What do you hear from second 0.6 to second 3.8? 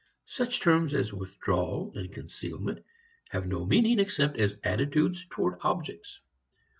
terms as withdrawal and concealment have no